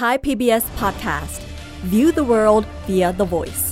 [0.00, 1.38] Thai PBS Podcast
[1.92, 3.64] View the world via the voice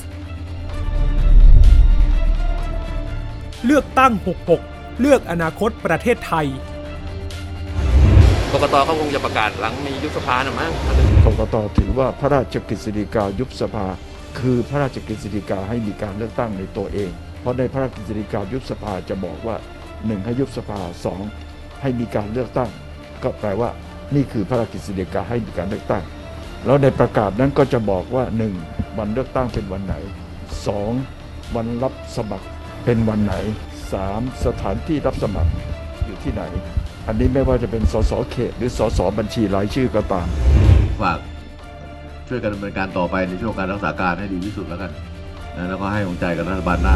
[3.67, 4.13] เลือกตั้ง
[4.57, 6.47] 66 เลือกอนาคตประเทศไทย
[8.53, 10.73] กกตเขาคงจะประกาศหลังมียุบสภานะมั้ง
[11.25, 13.87] กกตถือว่าพระราชกฤษฎีกายุบสภา
[14.39, 19.57] คือพระราชกฤษฎีกาให้มีการเลือกตั้งในตัวเอง เพราะในพระราชกฤษฎีกายุบสภาจะบอกว่า
[19.91, 20.81] 1 ให้ยุบสภา
[21.31, 22.71] 2 ให้มีการเลือกตั้ง
[23.23, 23.71] ก็แปลว่า
[24.17, 26.05] นี่คือพระราชกฤษฎีกาให้มีการเลือกตั้ง
[26.65, 28.25] แล้วในประกาศนั้นก็จะบอกว่า
[28.63, 28.99] 1.
[28.99, 29.95] วันเลือกตั้งเป็นวันไหน
[30.77, 31.55] 2.
[31.57, 32.47] วันรับสมัคร
[32.85, 33.35] เป็นวันไหน
[33.91, 34.45] 3.
[34.45, 35.53] สถานที่รับสมัคร
[36.05, 36.43] อยู่ที่ไหน
[37.07, 40.27] อันนี้ไม่ว่าจะเป็นสสเขต หรือสสบัญชีรายชื่อก็ตาม
[41.03, 41.19] ฝาก
[42.29, 44.91] ช่วยกันดำเนินการต่อไปในช่วงการรักษาการให้ดีที่สุดแล้วกัน
[45.69, 46.95] แล้วก็ให้กำลังใจกับรัฐบาลหน้า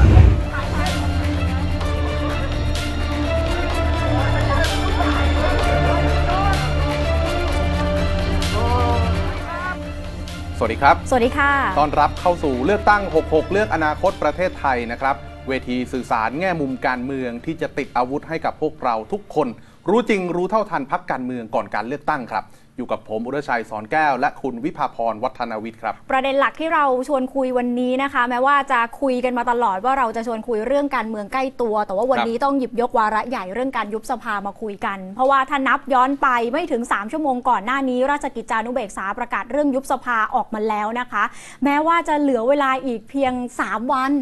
[10.66, 15.16] วัสดีครับ สวัสดีค่ะตอนรับเข้าสู่เลือกตั้ง 66 เลือกอนาคตประเทศไทยนะครับ
[15.48, 19.48] เวทีสื่อสารแง่มุมการเมืองที่จะติดอาวุธให้กับพวกเราทุกคน
[19.88, 22.44] รู้จริงรู้เท่าทันพักการเมืองก่อนการเลือกตั้งครับ
[22.76, 41.24] อยู่กับผมอุรชัยสอนแก้ว และคุณวิภาพรวัฒนวิทย์ครับ ประเด็นหลักที่เราชวนคุยวันนี้นะคะ แม้ว่าจะคุยกันมาตลอดว่าเราจะชวนคุยเรื่องการเมืองใกล้ตัว แต่ว่าวันนี้ต้องหยิบยกวาระใหญ่เรื่องการยุบสภามาคุยกัน เพราะว่าถ้านับย้อนไปไม่ถึง 3 ชั่วโมงก่อนหน้านี้ ราชกิจจานุเบกษาประกาศเรื่องยุบสภาออกมาแล้วนะคะ
[41.64, 43.32] แม้ว่าจะเหลือเวลาอีกเพียง
[43.64, 44.12] 3 วัน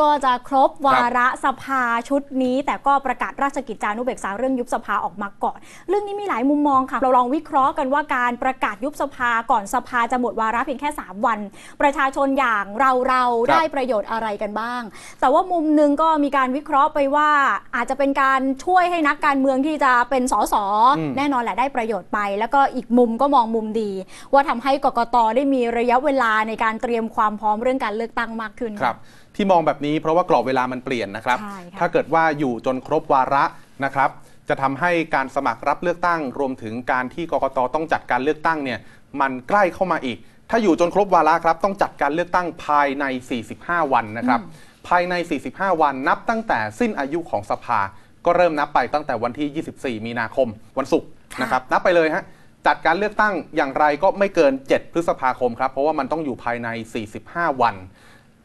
[0.00, 11.38] ก็จะครบวาระสภาชุดนี้ แต่ก็ประกาศราชกิจจานุเบกษาเรื่องยุบสภาออกมาก่อน เรื่องนี้มีหลายมุมมองค่ะ เราลองวิเคราะห์กันว่าการประกาศยุบสภาก่อนสภาจะหมดวาระเพียงแค่ 3 วัน
[11.80, 14.82] ประชาชนอย่างเราเราครับได้ประโยชน์อะไรกันบ้าง
[15.20, 17.30] แต่ว่ามุมหนึงก็มีการวิเคราะห์ไปว่า
[17.76, 20.54] อาจจะเป็นการช่วยให้นักการเมืองที่จะเป็นสส
[20.98, 23.90] อืมแน่นอนแหละได้ประโยชน์ไป แล้วก็อีกมุมก็มองมุมดี
[24.32, 28.96] ว่าทำให้กกตได้มีระยะเวลาในการเตรียมความพร้อมเรื่องการเลือกตั้งมากขึ้นครับ
[29.36, 33.44] ที่มองแบบนี้เพราะว่ากรอบเวลามันเปลี่ยนนะครับใช่ค่ะถ้าเกิดว่าอยู่จนครบวาระ
[33.84, 34.10] นะครับ
[34.48, 38.78] จะทำให้การสมัครรับเลือกตั้ง รวมถึงการที่กกตต้องจัดการเลือกตั้งเนี่ย
[39.20, 40.18] มันใกล้เข้ามาอีก
[40.50, 43.04] ถ้าอยู่จนครบวาระครับ ต้องจัดการเลือกตั้งภายใน
[43.48, 44.40] 45 วันนะครับ
[44.88, 45.14] ภายใน
[45.48, 47.80] 45 วันนับตั้งแต่สิ้นอายุของสภา
[48.24, 51.08] ก็เริ่มนับไปตั้งแต่วันที่ 24 มีนาคม วันศุกร์
[51.42, 52.24] นะครับ นับไปเลยฮะ
[52.66, 56.68] จัดการเลือกตั้งอย่างไรก็ไม่เกิน 7 พฤษภาคมครับ เพราะว่ามันต้องอยู่ภายใน
[57.14, 57.74] 45 วัน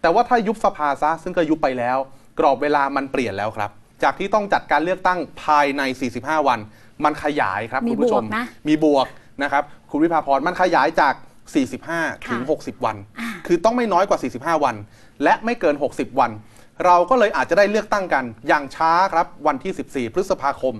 [0.01, 1.97] แต่ว่าถ้ายุบสภาซะซึ่งก็ยุบไปแล้ว
[2.39, 3.69] กรอบเวลามันเปลี่ยนแล้วครับ
[4.03, 5.81] จากที่ต้องจัดการเลือกตั้งภายใน
[6.15, 6.59] 45 วัน
[7.03, 9.07] มันขยายครับมีคุณผู้ชมบวกนะมีบวก
[9.43, 11.13] นะครับคุณวิภาพรมันขยายจาก
[11.75, 12.95] 45 ถึงค่ะ60 วัน
[13.47, 14.19] คือต้องไม่น้อยกว่า
[14.59, 14.75] 45 วัน
[15.23, 16.31] และไม่เกิน 60 วัน
[16.85, 20.75] เราก็เลยอาจจะได้เลือกตั้งกันอย่างช้าครับวันที่ 14 พฤษภาคม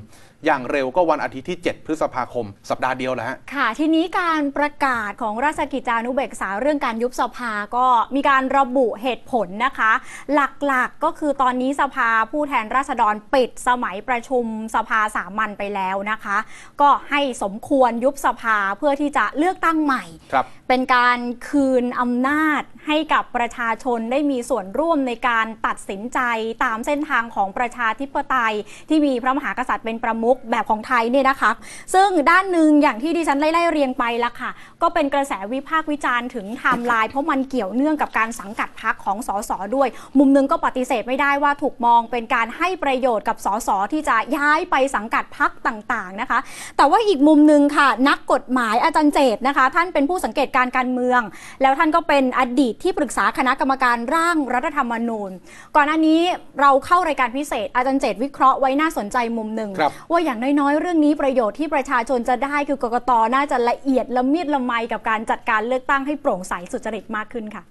[0.46, 9.92] อย่างเร็วก็วันอาทิตย์ที่ 7 พฤษภาคม สัปดาห์เดียวแหละฮะ ค่ะ ทีนี้การประกาศของราชกิจจานุเบกษาเรื่องการยุบสภาก็มีการระบุเหตุผลนะคะ
[10.34, 10.40] ห
[10.72, 14.46] ลักๆก็คือตอนนี้สภาผู้แทนราษฎรปิดสมัยประชุม
[14.76, 16.38] สภาสามัญไปแล้วนะคะ
[16.82, 21.20] ก็ให้สมควรยุบสภาเพื่อที่จะเลือกตั้งใหม่ครับเป็นการ
[21.50, 26.20] คืนอำนาจให้กับประชาชนได้มีส่วนร่วมในการตัดสินใจ
[26.64, 28.54] ตามเส้นทางของประชาธิปไตย
[28.90, 31.52] ที่มีพระมหากษัตริย์เป็นประมุขแบบของไทยเนี่ยนะคะ
[31.94, 34.52] ซึ่งด้านหนึ่งอย่างที่ดิฉันไล่เรียงไปละค่ะ
[34.82, 46.40] ก็เป็นกระแสวิพากษ์วิจารณ์ถึงไทม์ไลน์เพราะมันเกี่ยวเนื่องกับการสังกัดพักของสสด้วย มุมหนึงก็ปฏิเสธไม่ได้ว่าถูกมองเป็นการให้ประโยชน์กับสสที่จะย้ายไปสังกัดพักต่างๆนะคะ
[46.78, 51.22] แต่ว่าอีกมุมหนึ่งค่ะ นักกฎหมายอาจารย์เจตนะคะ ท่านเป็นผู้สังเกตการณ์การเมือง
[51.62, 55.32] แล้วท่านก็เป็นอดีตที่ปรึกษาคณะกรรมการร่างรัฐธรรมนูญ
[55.76, 56.22] ก่อนหน้านี้
[56.62, 67.64] เราเข้ารายการพิเศษอาจารย์เจตวิเคราะห์ไว้น่าสนใจมุมหนึ่งครับว่าอย่างน้อยๆ เรื่องนี้ประโยชน์ที่ประชาชนจะได้คือกกตน่าจะละเอียดละเมียดละไมกับการจัดการเลือกตั้งให้โปร่งใสสุจริตมากขึ้นค่ะ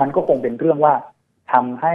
[0.00, 0.94] มันก็คงเป็นเรื่องว่า
[1.52, 1.94] ทำให้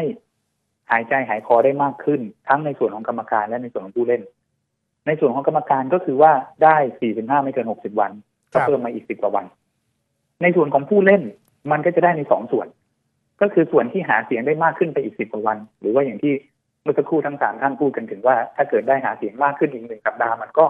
[0.92, 4.22] หายใจหายคอได้มากขึ้น ทั้งในส่วนของกรรมการและในส่วนของผู้เล่น
[5.08, 6.32] ในส่วนของกรรมการก็คือว่า
[6.64, 6.78] ได้
[7.12, 8.12] 45ไม่เกิน60วัน
[8.54, 9.46] ก็เพิ่มมาอีก10กว่าวัน
[10.42, 11.22] ในส่วนของผู้เล่น
[11.72, 12.68] มันก็จะได้ในสองส่วน
[13.42, 16.34] ก็คือส่วนที่หาเสียงได้มากขึ้นไปอีก10กว่าวัน หรือว่าอย่างที่
[16.82, 20.66] เมื่อสักครู่ทั้งสามท่านพูดกันถึงว่า ถ้าเกิดได้หาเสียงมากขึ้นอีกหนึ่งสัปดาห์มันก็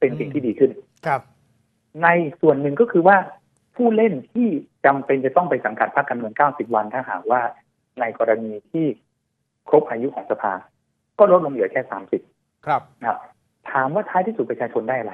[0.00, 0.70] เป็นสิ่งที่ดีขึ้น
[1.06, 1.20] ครับ
[2.02, 2.08] ใน
[2.40, 3.16] ส่วนหนึ่งก็คือว่า
[3.76, 4.48] ผู้เล่นที่
[4.86, 7.40] จำเป็นจะต้องไปสังกัดพรรคการเมือง90 วันถ้าหากว่า
[8.00, 8.86] ในกรณีที่
[9.68, 10.52] ครบอายุของสภา
[11.18, 11.82] ก็ลดลงเหลือแค่
[12.24, 13.18] 30 ครับนะครับ
[13.70, 15.12] ถามว่าท้ายที่สุดประชาชนได้อะไร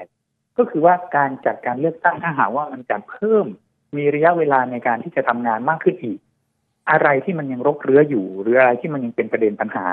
[0.57, 3.45] ก็คือว่าการจัดการเลือกตั้งถ้าหากว่ามันจัดเพิ่ม
[3.97, 6.19] มีระยะเวลาในการที่จะทำงานมากขึ้นอีก
[6.91, 9.85] อะไรที่มันยังรกเรื้ออยู่ หรืออะไรที่มันยังเป็นประเด็นปัญหา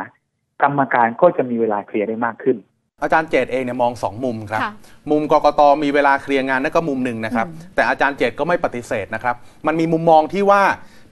[0.62, 2.56] กรรมการก็จะมีเวลาเคลียร์ได้มากขึ้น
[3.02, 4.72] อาจารย์เจตเองเนี่ยมองสองมุมครับ ค่ะ
[5.10, 9.36] มุมกกตมีเวลาเคลียร์งานนั่นก็มุมหนึ่งนะครับ แต่อาจารย์เจตก็ไม่ปฏิเสธนะครับ
[9.66, 10.62] มันมีมุมมองที่ว่า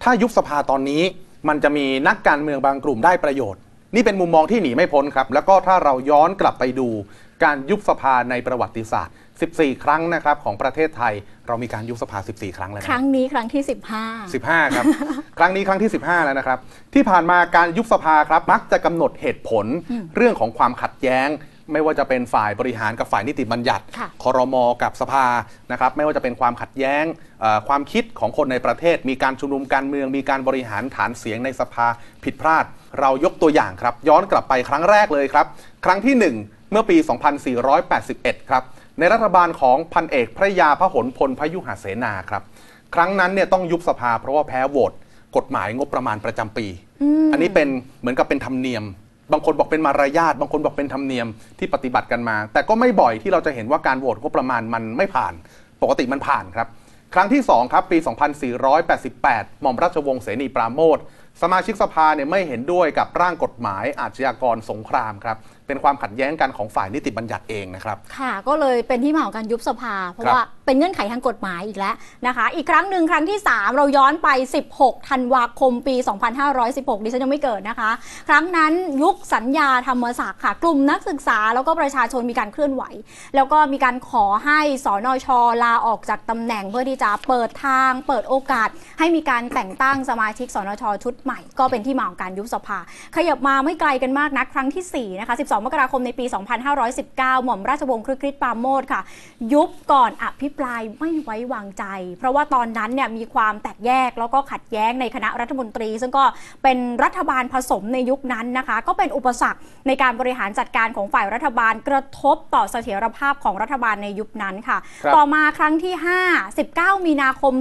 [0.02, 1.02] ถ้ายุบสภาตอนนี้
[1.48, 3.60] มันจะมีนักการเมืองบางกลุ่มได้ประโยชน์
[3.94, 6.88] นี่เป็นมุมมองที่หนีไม่พ้นครับ แล้วก็ถ้าเราย้อนกลับไปดู
[7.44, 9.14] การยุบสภาในประวัติศาสตร์
[9.46, 11.14] 14 ครั้งนะครับของประเทศไทย
[11.46, 13.62] เรามีการยุบสภา 14 ครั้งแล้วคนะรั้งนี้ครั้งที่
[13.98, 14.84] 15 15 ครับ
[15.38, 16.58] ครั้งนี้ครั้งที่ 15 แล้วนะครับ
[16.94, 19.66] ที่ผ่านมาการยุบสภาครับมักจะกำหนดเหตุผล
[20.16, 21.30] เรื่องของความขัดแย้ง
[21.72, 25.26] ไม่ว่าจะเป็นฝ่ายบริหารกับฝ่ายนิติบัญญัติค่ะคอรมอกับสภา
[25.72, 27.04] นะครับ ไม่ว่าจะเป็นความขัดแย้ง
[27.40, 31.86] เอ่อความคิดของคนในประเทศ มีการชุมนุมการเมือง มีการบริหารฐานเสียงในสภา
[32.24, 32.64] ผิดพลาด
[33.00, 35.46] เรายกตัวอย่างครับ ย้อนกลับไปครั้งแรกเลยครับ
[35.84, 36.14] ครั้งที่
[36.44, 36.96] 1 เมื่อปี
[37.74, 38.62] 2481 ครับ
[38.98, 42.42] ในรัฐบาลของพันเอกพระยาพระหลพลพยุหเสนาครับ
[42.94, 44.92] ครั้งนั้นเนี่ยต้องยุบสภาเพราะว่าแพ้โหวต
[45.36, 46.66] กฎหมายงบประมาณประจำปี
[47.32, 47.68] อันนี้เป็น
[48.00, 48.84] เหมือนกับเป็นธรรมเนียม
[49.32, 51.26] บางคนบอกเป็นมารยาทบางคนบอกเป็นธรรมเนียม
[51.58, 55.32] ที่ปฏิบัติกันมา แต่ก็ไม่บ่อยที่เราจะเห็นว่าการโหวตงบประมาณมันไม่ผ่าน
[55.82, 56.68] ปกติมันผ่านครับ
[57.14, 57.98] ครั้งที่2ครับปี
[58.80, 60.98] 2488 หม่อมราชวงศ์เสนีปราโมท
[61.42, 65.36] สมาชิกสภาเนี่ยไม่เห็นด้วยกับร่างกฎหมายอาชญากรสงครามครับ
[65.68, 71.94] เป็นความขัดแย้งกันของฝ่ายนิติบัญญัติเองนะครับ ค่ะ ก็เลยเป็นที่มาของการยุบสภา เพราะครับว่า เป็นเงื่อนไขทางกฎหมายอีกแล้ว
[72.26, 74.28] นะคะ อีกครั้งหนึ่งครั้งที่ 3 เราย้อนไป
[74.68, 75.96] 16 ธันวาคมปี
[76.50, 77.90] 2516 ดิฉันยังไม่เกิดนะคะ
[78.28, 78.72] ครั้งนั้น
[79.02, 82.82] ยุคสัญญาธรรมศักดิ์ค่ะ กลุ่มนักศึกษาแล้วก็ประชาชนมีการเคลื่อนไหว
[83.34, 85.26] แล้วก็มีการขอให้สอนช
[85.64, 88.68] ลาออกจากตำแหน่งเพื่อที่จะเปิดทาง เปิดโอกาส
[88.98, 92.78] ให้มีการแต่งตั้งสมาชิกสนชชุดใหม่ ก็เป็นที่มาของการยุบสภา
[93.16, 96.24] ขยับมาไม่ไกลกันมากนักครั้งทีสี่4นะคะ 12 มกราคมในปี
[96.84, 99.00] 2519 หม่อมราชวงศ์คริสคริสปราโมทค่ะ
[99.52, 101.84] ยุบก่อนอภิปรายไม่ไว้วางใจ
[102.18, 106.24] เพราะว่าตอนนั้นเนี่ยมีความแตกแยกแล้วก็ขัดแย้งในคณะรัฐมนตรี ซึ่งก็
[106.62, 115.94] เป็นรัฐบาลผสมในยุคนั้นนะคะ ก็เป็นอุปสรรคในการบริหารจัดการของฝ่ายรัฐบาลกระทบต่อเสถียรภาพของรัฐบาลในยุคนั้นค่ะครับต่อมาครั้งที่
[116.44, 117.54] 5 19 มีนาคม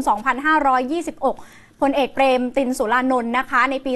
[0.67, 3.93] 2526 พลเอกเปรมตินสุรานนท์นะคะ ในปี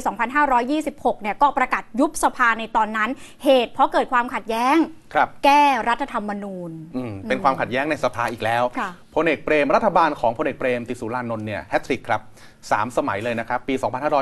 [0.59, 3.09] 2526 เนี่ยก็ประกาศยุบสภาในตอนนั้น
[3.43, 4.77] เหตุเพราะเกิดความขัดแย้ง
[5.13, 12.21] ครับ แก้รัฐธรรมนูญอืมเป็นความขัดแย้งในสภาอีกแล้วค่ะ พลเอกเปรมรัฐบาลของพลเอกเปรมติสุรานนท์เนี่ยแฮตทริกครับ
[12.71, 13.73] สามสมัยเลยนะครับ ปี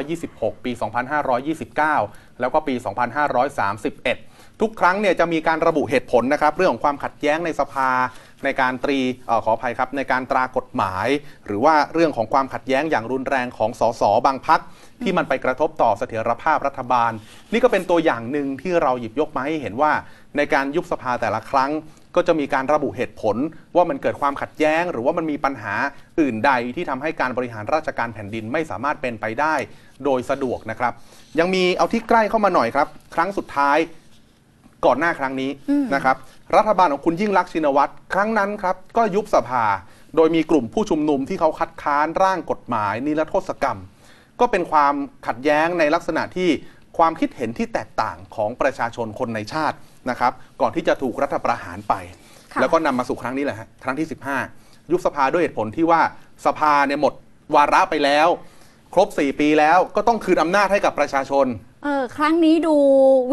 [0.07, 0.71] 2526 ปี
[1.55, 7.89] 2529 แล้วก็ปี 2531 ทุกครั้งเนี่ยจะมีการระบุเหตุผลนะครับ เรื่องของความขัดแย้งในสภา
[8.43, 8.99] ในการตรี
[9.29, 11.07] อขออภัยครับในการตรากฎหมาย
[11.45, 14.59] หรือว่าเรื่องของความขัดแย้งอย่างรุนแรงของสสบางพัก
[15.03, 17.11] ที่มันไปกระทบต่อเสถียรภาพรัฐบาล
[17.53, 19.91] นี่ก็เป็นตัวอย่างหนึ่งที่เราหยิบยกมาให้เห็นว่า
[20.37, 21.71] ในการยุบสภาแต่ละครั้ง
[22.15, 23.35] ก็จะมีการระบุเหตุผล
[23.75, 25.73] ว่ามันเกิดความขัดแย้ง หรือว่ามันมีปัญหา
[26.19, 29.55] อื่นใดที่ทำให้การบริหารราชการแผ่นดินไม่สามารถเป็นไปได้
[30.05, 30.93] โดยสะดวกนะครับ
[31.39, 33.77] ยังมีเอาที่ใกล้เข้ามาหน่อยครับ ครั้งสุดท้าย
[34.85, 35.51] ก่อนหน้าครั้งนี้
[35.95, 36.15] นะครับ
[36.55, 39.65] รัฐบาลของคุณยิ่งรักษณ์ชินวัตรครั้งนั้นครับก็ยุบสภา
[40.15, 43.79] โดยมีกลุ่มผู้ชุมนุมที่เขาคัดค้านร่างกฎหมายนิรโทษกรรม
[44.39, 44.93] ก็เป็นความ
[45.27, 46.49] ขัดแย้งในลักษณะที่
[46.97, 49.77] ความคิดเห็นที่แตกต่างของประชาชนคนในชาติ
[50.09, 51.93] นะครับ ก่อนที่จะถูกรัฐประหารไป
[52.53, 54.07] ค่ะแล้วก็นำมาสู่ครั้งนี้แหละฮะครั้งที่
[54.49, 56.01] 15 ยุบสภาด้วยเหตุผลที่ว่า
[56.45, 57.13] สภาเนี่ยหมด
[57.55, 58.27] วาระไปแล้ว
[58.93, 61.45] ครบ 4 ปีแล้วก็ต้องคืนอำนาจให้กับประชาชน
[61.83, 62.75] เออครั้งนี้ดู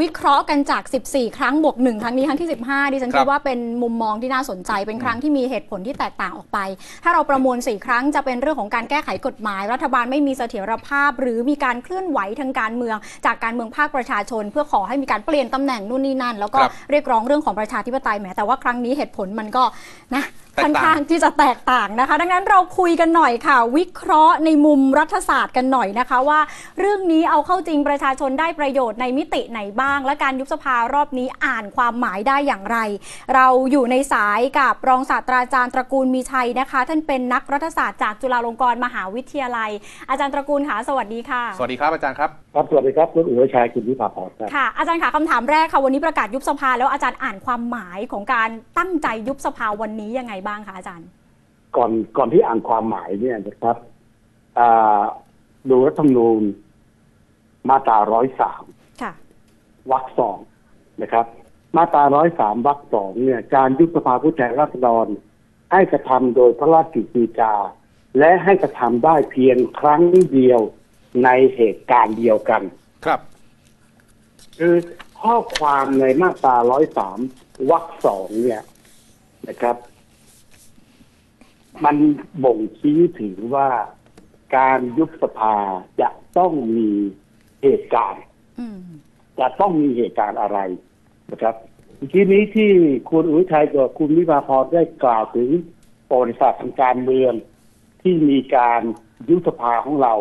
[0.00, 6.58] วิเคราะห์กันจาก 14 ครั้งบวก1ครั้งนี้ครั้งที่ 15 ดิฉันครัคิบดว่าเป็นมุมมองที่น่าสนใจ เป็นครั้งที่มีเหตุผลที่แตกต่างออกไป
[7.04, 19.64] ถ้าเราประมวล 4 ครั้งจะเป็นเรื่องของการแก้ไขกฎหมาย รัฐบาลไม่มีเสถียรภาพ หรือมีการเคลื่อนไหวทางการเมือง จากการเมืองภาคประชาชน เพื่อขอให้มีการเปลี่ยนตำแหน่งนู่นนี่นั่น แล้วก็ครับเรียกร้องเรื่องของประชาธิปไตยแหมแต่ว่าครั้งนี้เหตุผลมันก็
[20.14, 26.40] นะแตกต่าง ค่อนข้างที่จะแตกต่างนะคะ ดังนั้นเราคุยกันหน่อยค่ะ วิเคราะห์ในมุมรัฐศาสตร์กันหน่อยนะคะว่า
[26.78, 32.78] เรื่องนี้เอาเข้าจริงประชาชนได้ประโยชน์ในมิติไหนบ้าง และการยุบสภารอบนี้อ่านความหมายได้อย่างไร
[33.34, 39.70] เราอยู่ในสายกับรองศาสตราจารย์ตระกูลมีชัยนะคะ ท่านเป็นนักรัฐศาสตร์จากจุฬาลงกรณ์มหาวิทยาลัย
[40.10, 48.48] อาจารย์ตระกูลค่ะสวัสดีค่ะ สวัสดีครับอาจารย์ครับครับสวัสดีครับคุณอุ๋ยชัยคุณวิภาพรครับค่ะอาจารย์ค่ะคำถามแรกค่ะวันนี้ประกาศยุบสภาแล้วอาจารย์อ่านความหมายของการ
[48.78, 51.08] ตั้งใจยุบสภาวันนี้ยังไงบ้างคะอาจารย์
[51.76, 53.76] ก่อนก่อนที่อ่านความหมายเนี่ยนะครับ
[54.58, 55.02] อ่า
[55.70, 56.42] ดูรัฐธรรมนูญ
[57.68, 58.64] มาตราร้อยสาม
[59.02, 59.12] ค่ะ
[59.92, 60.38] วรรคสอง
[61.02, 61.26] นะครับ
[61.76, 65.06] มาตราร้อยสามวรรคสองเนี่ย การยุบสภาผู้แทนราษฎร
[65.72, 67.54] ให้กระทำโดยพระราชกฤษฎีกา
[68.18, 70.60] และให้กระทำได้เพียงครั้งเดียว
[71.24, 72.62] ในเหตุการณ์เดียวกัน
[73.06, 73.20] ครับ
[74.58, 74.74] คือ
[75.22, 77.18] ข้อความในมาตราร้อยสาม
[77.70, 78.62] วรรคสองเนี่ย
[79.48, 79.76] นะครับ
[81.84, 81.96] มัน
[82.44, 83.68] บ่งชี้ถึงว่า
[84.56, 85.56] การยุบสภา
[86.00, 86.90] จะต้องมี
[87.62, 88.22] เหตุการณ์
[88.58, 88.80] อืม
[89.38, 90.58] จะต้องมีเหตุการณ์อะไร
[91.32, 91.54] นะครับ
[91.96, 92.70] เมื่อกี้นี้ที่
[93.10, 95.48] คุณอุทัยกับคุณวิภาพรได้กล่าวถึง
[96.08, 97.32] ประวัติศาสตร์ทางการเมือง
[98.02, 98.80] ที่มีการ
[99.28, 100.14] ยุบสภาของเรา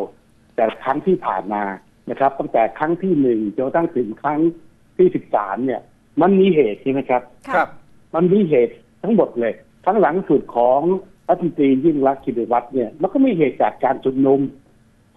[0.55, 1.63] แต่ครั้งที่ผ่านมา
[2.09, 4.39] นะครับ ตั้งแต่ครั้งที่หนึ่งจนกระทั่งถึงครั้ง
[4.97, 5.81] ที่สิบสามเนี่ย
[6.21, 7.21] มันมีเหตุใช่ไหมครับ
[7.55, 7.69] ครับ
[8.15, 9.53] มันมีเหตุทั้งหมดเลย
[9.85, 10.81] ทั้งหลังสุดของ
[11.27, 14.39] รัฐมนตรียิ่งรักษณ์ชินวัตรเนี่ยมันก็มีเหตุจากการชุมนุม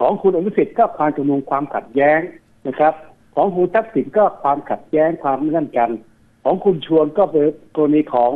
[0.00, 2.21] ของคุณอภิสิทธิ์ก็ความชุมนุมความขัดแย้ง
[2.69, 2.95] นะครับ
[3.35, 5.91] ของคุณทักษิณก็ความขัดแย้งความนั่นกัน
[6.45, 7.47] ของคุณชวนก็เป็น
[7.77, 8.33] กรณีของ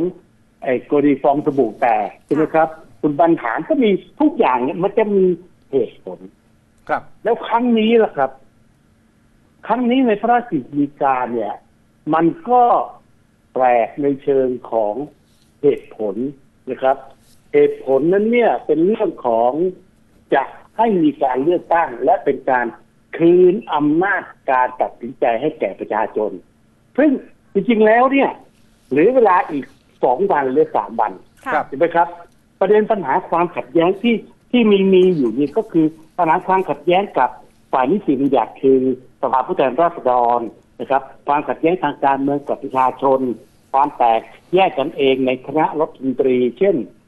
[0.62, 2.68] ไอ้กรณีฟองสบู่แตกใช่ไหมครับ
[3.00, 5.24] คุณบรรหารก็มีทุกอย่างเนี่ยมันจะมี
[5.70, 6.18] เหตุผล
[6.88, 8.30] ครับ แล้วครั้งนี้ล่ะครับ
[9.66, 11.52] ครั้งนี้ในพระราชกฤษฎีกาเนี่ย
[12.14, 12.62] มันก็
[13.52, 14.94] แปลกในเชิงของ
[15.62, 16.14] เหตุผล
[16.70, 16.96] นะครับ
[17.52, 19.52] เหตุผลนั้นเนี่ยเป็นเรื่องของ
[20.34, 20.42] จะ
[20.76, 22.66] ให้มีการเลือกตั้ง และเป็นการ
[23.16, 26.30] คืนอำนาจการตัดสินใจให้แก่ประชาชน
[26.98, 27.10] ซึ่ง
[27.52, 28.30] จริงๆแล้วเนี่ย
[28.90, 29.64] เหลือเวลาอีก
[30.04, 31.12] สองวันหรือสามวัน
[31.46, 32.08] ค่ะใช่ไหมครับ
[32.60, 34.14] ประเด็นปัญหาความขัดแย้งที่
[34.50, 35.86] ที่มีมีอยู่นี่ก็คือ
[36.18, 37.30] ปัญหาความขัดแย้งกับ
[37.72, 38.78] ฝ่ายนิสิตบัญญัติคือ
[39.20, 40.40] สภาผู้แทนราษฎร
[40.80, 43.20] นะครับ ความขัดแย้งทางการเมืองกับประชาชน
[43.72, 44.20] ความแตก
[44.54, 47.01] แยกกันเองในคณะรัฐมนตรี เช่นอ่า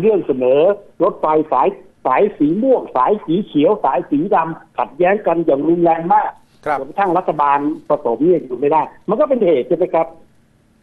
[0.00, 0.60] เรื่องเสนอ
[1.02, 1.68] รถไฟสาย
[2.06, 6.30] สายสีม่วงสายสีเขียว สายสีดำขัดแย้งกันอย่างรุนแรงมาก
[6.66, 10.06] ครับจนกระทั่งรัฐบาลผสมเนี่ยอยู่ไม่ได้ มันก็เป็นเหตุใช่ไหมครับ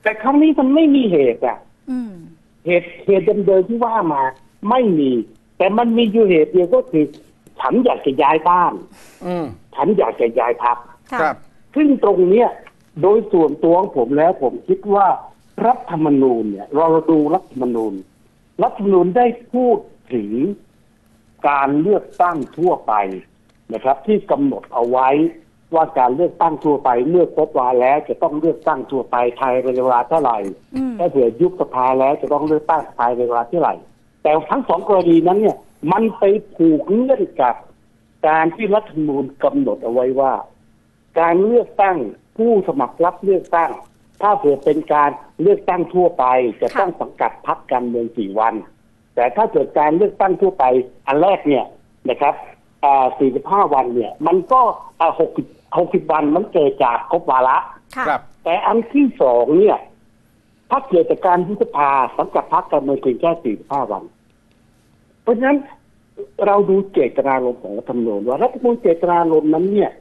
[0.03, 1.57] แต่ครั้งนี้มันไม่มีเหตุอะ
[1.91, 2.13] อืม
[2.65, 4.21] เหตุเหตุเดิมๆที่ว่ามา
[4.69, 5.11] ไม่มี
[5.57, 7.05] แต่มันมีอยู่เหตุเดียวก็คือ
[7.59, 8.73] ฉันอยากจะย้ายบ้าน
[9.25, 10.77] อืมฉันอยากจะย้ายพัก
[11.11, 11.35] ค่ะครับ
[11.75, 12.49] ซึ่งตรงเนี้ย
[13.01, 15.07] โดยส่วนตัวของผมแล้วผมคิดว่า
[15.65, 17.93] รัฐธรรมนูญเนี่ย เราดูรัฐธรรมนูญ
[18.63, 19.77] รัฐธรรมนูญได้พูด
[20.13, 20.31] ถึง
[21.49, 22.93] การเลือกตั้งทั่วไป
[23.73, 25.09] นะครับ ที่กำหนดเอาไว้
[25.75, 30.37] ว่าการเลือกตั้งทั่วไปเมื่อครบวาระแล้วจะต้องเลือกตั้งทั่วไปภายในเวลาเท่าไหร่
[30.75, 33.75] อืมถ้าเผื่อยุบสภาแล้วจะต้องเลือกตั้งภายในเวลาเท่าไหร่
[34.23, 35.57] แต่ทั้งสองกรณีนั้นเนี่ย
[35.91, 36.23] มันไป
[36.55, 37.55] ผูกเงื่อนกับ
[38.27, 40.33] การที่รัฐธรรมนูญกำหนดเอาไว้ว่า
[41.19, 41.97] การเลือกตั้ง
[42.37, 43.71] ผู้สมัครรับเลือกตั้ง
[44.21, 45.11] ถ้าเผื่อเป็นการ
[45.41, 46.25] เลือกตั้งทั่วไป
[46.61, 48.53] จะต้องสังกัดพรรคการเมืองสี่วัน
[49.15, 50.65] แต่ถ้าเกิดการเลือกตั้งทั่วไป
[51.07, 51.65] อันแรกเนี่ย
[52.09, 52.33] นะครับ
[52.83, 53.05] อ่า
[53.65, 54.61] 45วันเนี่ย มันก็
[54.99, 55.11] อ่า
[55.43, 57.57] 60 60วันมันเกิดจากครบวาระ
[57.95, 59.79] ค่ะครับแต่อันที่สองเนี่ย
[60.69, 64.03] ถ้าเกิดจากการยุบสภาสังกัดพรรคการเมืองเพียงแค่สี่ห้าวัน
[65.23, 65.57] เพราะฉะนั้น
[66.45, 69.91] เราดูเจตนารมณ์ของรัฐธรรมนูญว่ารัฐธรรมนูญเจตนารมณ์นั้นเนี่ย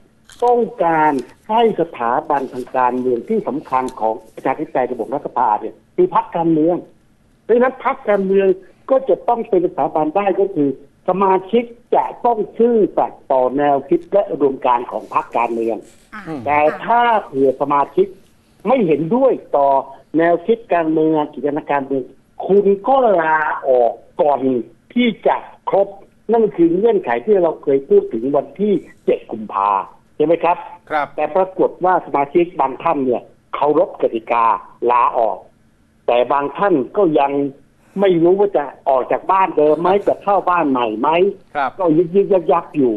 [0.44, 1.12] ต้องการ
[1.50, 6.76] ให้สถาบันทางการเมืองที่สำคัญของประชาธิปไตยระบบรัฐสภาเนี่ยคือพรรคการเมือง
[7.44, 8.48] เพราะฉะนั้นพรรคการเมือง
[8.90, 10.68] ก็จะต้องเป็นสถาบันได้ก็คือ
[11.08, 11.64] สมาชิก
[11.94, 15.76] จะต้องชื่อสัตย์ต่อแนวคิดและอุดมการณ์ของพรรคการเมือง
[16.14, 18.06] อ่าแต่ถ้าเผื่อสมาชิก
[18.66, 19.68] ไม่เห็นด้วยต่อ
[20.18, 22.02] แนวคิดการเมืองกิจการเมือง
[22.46, 23.92] คุณก็ลาออก
[24.22, 24.40] ก่อน
[24.94, 25.36] ที่จะ
[25.70, 25.88] ครบ
[26.32, 28.72] นั่นคือเงื่อนไขที่เราเคยพูดถึงวันที่
[29.04, 29.70] เจ็ดกุมภา
[30.18, 30.56] ใช่ไหมครับ
[30.90, 33.22] ครับ แต่ปรากฏว่าสมาชิกบางท่านเนี่ย
[33.54, 34.44] เคารพกติกา
[34.90, 35.38] ลาออก
[36.06, 37.32] แต่บางท่านก็ยัง
[38.00, 41.08] ไม่รู้ว่าจะออกจากบ้านเดิมไหมจะเข้าบ้านใหม่ไหม
[41.54, 42.94] ครับก็ยึกยึกยักยักอยู่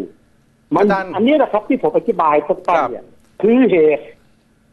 [0.76, 3.06] มันอาจารย์อันนี้แหละครับที่ผมอธิบายต้นครับๆเนี่ย
[3.42, 4.04] คือเหตุ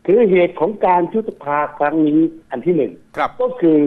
[0.07, 3.79] คือเหตุของการชุตภาครั้งนี้อันที่หนึ่งครับก็คือ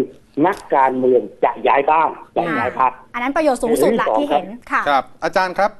[0.46, 5.72] นักการเมืองจะย้ายบ้านจะย้ายพักอันนั้นประโยชน์สูงสุดละที่เห็นค่ะครับ อาจารย์ครับ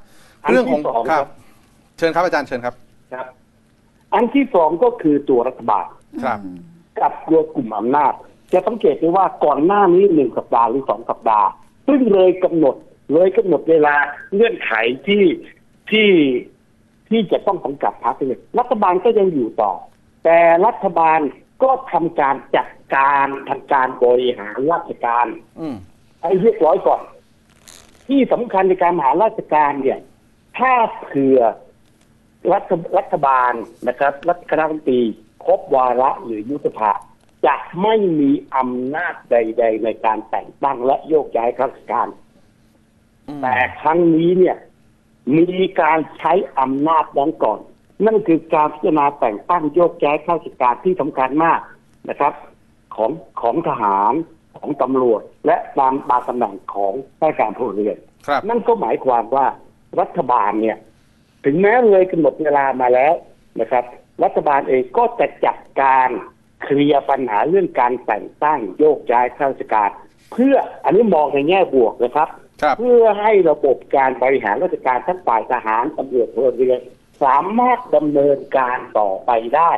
[0.44, 2.74] อันที่เรื่องของสองคครัรับบเชิญครับอาจารย์เชิญครับ
[3.14, 3.26] ครับ
[4.14, 5.86] อันที่สองก็คือตัวรัฐบาล
[6.24, 6.38] ครับ
[7.00, 8.12] กับตัวกลุ่มอำนาจ
[8.52, 11.48] จะสังเกตได้ว่าก่อนหน้านี้หนึ่งสัปดาห์หรือสองสัปดาห์
[11.86, 12.76] ซึ่งเลยกำหนด
[13.12, 13.94] เลยกำหนดเวลา
[14.34, 14.72] เงื่อนไข
[15.06, 15.24] ที่
[15.90, 16.10] ที่
[17.08, 19.72] ที่จะต้องสังกัดพรรคเลยรัฐบาลก็ยังอยู่ต่อ
[20.24, 21.20] แต่รัฐบาล
[21.62, 25.26] ก็ทำการจัดการทางการบริหารราชการ
[25.60, 25.76] อืม
[26.22, 27.02] ให้เรียบร้อยก่อน
[28.08, 30.00] ที่สำคัญในการบริหารราชการเนี่ย
[30.58, 31.40] ถ้าเผื่อ
[32.52, 33.52] รัฐรัฐบาล
[33.88, 35.02] นะครับรัฐคณะรัฐมนตรี
[35.44, 36.92] ครบวาระหรือยุบสภา
[37.46, 42.08] จะไม่มีอำนาจใด ๆ ในการแต่งตั้งและโยกย้ายข้าราชการ
[43.28, 44.56] อืมแต่ครั้งนี้เนี่ย
[45.36, 45.48] มี
[45.80, 47.60] การใช้อำนาจนั้นก่อน
[48.06, 51.60] นั่นคือการพิจารณาแต่งตั้งโยกย้ายข้าราชการที่สำคัญมาก
[52.08, 52.32] นะครับ
[52.96, 53.10] ของ
[53.42, 54.12] ของทหาร
[54.58, 59.46] ของตำรวจ และตามบางตำแหน่งของราชการพลเรือนครับนั่นก็หมายความว่า
[60.00, 60.76] รัฐบาลเนี่ย
[61.44, 63.14] ถึงแม้เลยกำหนดเวลามาแล้ว
[63.60, 63.84] นะครับ
[64.22, 66.08] รัฐบาลเองก็จะจัดการ
[66.62, 69.90] เคลียร์ปัญหาเรื่องการแต่งตั้งโยกย้ายข้าราชการ
[70.32, 72.28] เพื่ออันนี้มองในแง่บวกนะครับ
[72.62, 76.80] ครับเพื่อให้ระบบการบริหารราชการทั้งฝ่ายทหารตำรวจพลเรือน
[77.22, 79.70] สามารถดำเนินการต่อไปได้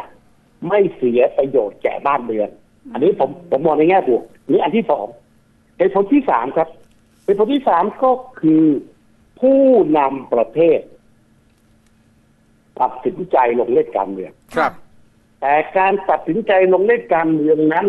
[0.68, 2.49] ไม่เสียประโยชน์แก่บ้านเมือง
[2.92, 5.06] อันนี้ผมผมมองในแง่บวกนี่อันที่สอง
[5.76, 6.68] เหตุผลที่สามครับ
[7.25, 8.64] เหตุผลที่สามก็คือ
[9.40, 9.62] ผู้
[9.99, 10.78] นำประเทศ
[12.81, 14.73] ตัดสินใจลงเล่นการเมืองครับ
[15.40, 17.87] แต่การตัดสินใจลงเล่นการเมืองนั้น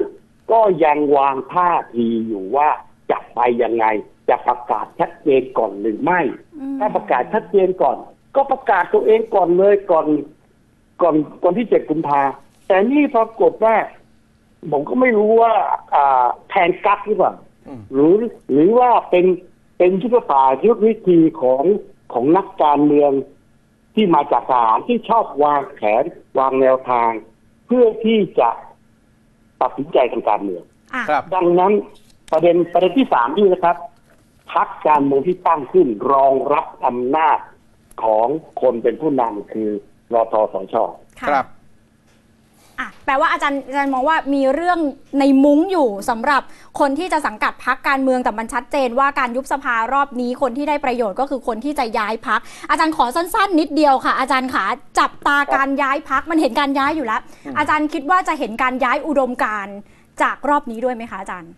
[0.52, 2.70] ก็ยังวางท่าทีอยู่ว่า
[3.12, 3.86] จะไปยังไง
[4.30, 6.22] จะประกาศชัดเจนก่อนหรือไม่
[6.60, 7.98] อืมถ้าประกาศชัดเจนก่อน
[8.36, 10.08] ก็ประกาศตัวเองก่อนเลยก่อน
[11.02, 12.22] ก่อนก่อนที่เจ็ดกุมภา
[12.68, 13.76] แต่นี่ปรากฏว่า
[14.72, 15.54] ผมก็ไม่รู้ว่า
[15.96, 17.34] อ่าแทนกักหรือเปล่า
[17.68, 18.14] อืมหรือ
[18.52, 19.26] หรือว่าเป็น
[19.78, 21.64] เป็นยุทธศาสตร์ยุทธวิธีของ
[22.14, 23.12] ของนักการเมือง
[23.96, 26.04] ที่มาจากทหารที่ชอบวางแผน
[26.40, 27.12] วางแนวทาง
[27.66, 28.50] เพื่อที่จะ
[29.62, 31.74] ตัดสินใจทางการเมืองอะครับ ดังนั้น
[32.32, 33.78] ประเด็นประเด็นที่สามนี่นะครับ
[34.54, 37.40] พักการเมืองที่ตั้งขึ้นรองรับอำนาจ
[38.04, 38.28] ของ
[38.62, 39.70] คนเป็นผู้นำคือ
[40.14, 40.76] รอทสช
[41.22, 41.46] ค่ะครับ
[42.80, 44.80] อะแปลว่าอาจารย์อาจารย์มองว่ามีเรื่อง
[45.20, 46.42] ในมุ้งอยู่สำหรับ
[46.80, 52.40] คนที่จะสังกัดพักการเมืองแต่มันชัดเจนว่าการยุบสภารอบนี้คนที่ได้ประโยชน์ก็คือคนที่จะย้ายพัก
[52.70, 54.66] อาจารย์ขอสั้นๆ นิดเดียวค่ะ อาจารย์ขา
[55.00, 57.22] จับตาการย้ายพักมันเห็นการย้ายอยู่แล้ว
[57.58, 59.76] อาจารย์คิดว่าจะเห็นการย้ายอุดมการณ์
[60.22, 61.52] จากรอบนี้ด้วยไหมคะอาจารย์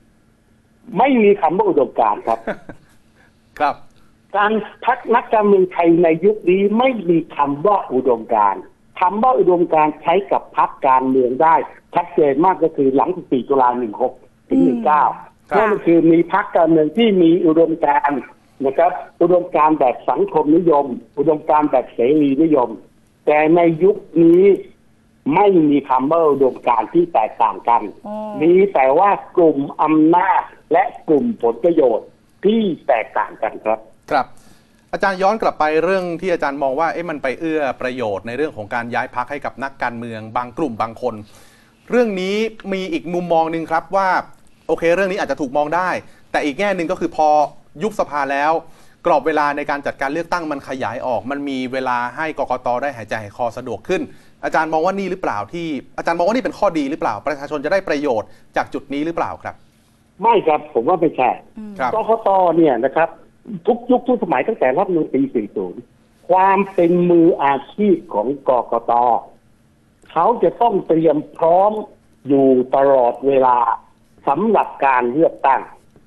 [0.97, 2.39] ไม่มีคำว่าอุดมการณ์ครับ
[3.59, 3.75] ครับ
[4.37, 4.51] การ
[4.85, 8.63] พักนักการเมืองไทยในยุคนี้ไม่มีคำว่าอุดมการณ์
[8.99, 11.55] คำว่าอุดมการณ์ใช้กับพักการเมืองได้
[11.95, 13.69] ชัดเจนมากก็คือหลัง 14 ตุลา
[14.09, 14.79] 16 ถึงอืม
[15.17, 18.21] 19นั่นก็คือมีพักการเมืองที่มีอุดมการณ์
[18.65, 20.85] นะครับ อุดมการณ์แบบสังคมนิยม
[21.17, 22.69] อุดมการณ์แบบเสรีนิยม
[23.25, 24.43] แต่ในยุคนี้
[25.35, 32.07] ไม่มีคำว่าอุดมการณ์ที่แตกต่างกันอ๋อมีแต่ว่ากลุ่มอำนาจและกลุ่มผลประโยชน์
[32.45, 33.79] ที่แตกต่างกันครับ
[34.11, 34.25] ครับ
[34.93, 41.15] อาจารย์ย้อนกลับไปเรื่องที่อาจารย์มองว่าเอ๊ะมันไปเอื้อประโยชน์ในเรื่องของการย้ายพักให้กับนักการเมือง บางกลุ่มบางคน
[41.89, 42.35] เรื่องนี้
[42.73, 44.09] มีอีกมุมมองหนึ่งครับว่า
[44.67, 45.89] โอเค เรื่องนี้อาจจะถูกมองได้
[46.31, 47.27] แต่อีกแง่หนึ่งก็คือพอ
[47.83, 48.51] ยุบสภาแล้ว
[49.05, 54.01] กรอบเวลาในการจัดการเลือกตั้งมันขยายออก มันมีเวลาให้กกตได้หายใจหายคอสะดวกขึ้น
[54.43, 59.55] อาจารย์มองว่านี่หรือเปล่าที่ อาจารย์มองว่านี่เป็นข้อดีหรือเปล่า ประชาชนจะได้ประโยชน์จากจุดนี้หรือเปล่าครับ
[60.21, 61.29] ไม่ครับผมว่าไม่ใช่
[61.79, 63.09] ครับกกตเนี่ยนะครับ
[63.67, 65.21] ทุกยุคทุกสมัยตั้งแต่รัฐธรรมนูลปี
[65.75, 68.91] 40 ความเป็นมืออาชีพของกกต
[70.11, 71.71] เขาจะต้องเตรียมพร้อม
[72.27, 73.57] อยู่ตลอดเวลา
[74.27, 75.61] สำหรับการเลือกตั้ง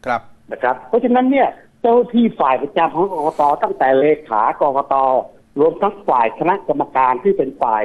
[0.07, 0.21] ครับ
[0.53, 1.49] นะครับ เพราะฉะนั้นเนี่ย
[1.81, 4.95] เจ้าที่ฝ่ายประจำของกกตตั้งแต่เลขากกต
[5.61, 7.83] รวมทั้งฝ่ายคณะกรรมการที่เป็นฝ่าย